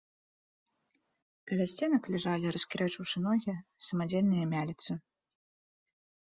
[1.51, 3.53] Каля сценак ляжалі, раскірэчыўшы ногі,
[3.89, 4.91] самадзельныя мяліцы.